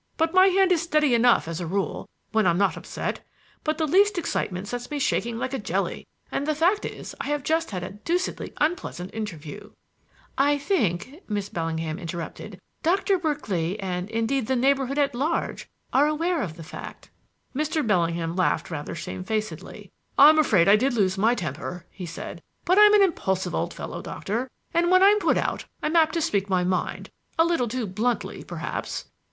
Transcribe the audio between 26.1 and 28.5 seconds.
to speak my mind a little too bluntly